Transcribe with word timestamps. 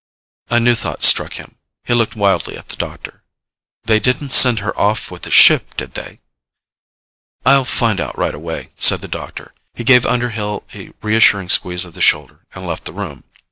A 0.49 0.59
new 0.59 0.73
thought 0.73 1.03
struck 1.03 1.33
him. 1.33 1.57
He 1.83 1.93
looked 1.93 2.15
wildly 2.15 2.57
at 2.57 2.69
the 2.69 2.75
doctor. 2.75 3.21
"They 3.83 3.99
didn't 3.99 4.31
send 4.31 4.57
her 4.57 4.75
off 4.75 5.11
with 5.11 5.21
the 5.21 5.29
ship, 5.29 5.75
did 5.77 5.93
they?" 5.93 6.21
"I'll 7.45 7.65
find 7.65 7.99
out 8.01 8.17
right 8.17 8.33
away," 8.33 8.69
said 8.77 9.01
the 9.01 9.07
doctor. 9.07 9.53
He 9.75 9.83
gave 9.83 10.03
Underhill 10.03 10.63
a 10.73 10.91
reassuring 11.03 11.49
squeeze 11.49 11.85
of 11.85 11.93
the 11.93 12.01
shoulder 12.01 12.47
and 12.55 12.65
left 12.65 12.85
the 12.85 12.93
room. 12.93 13.25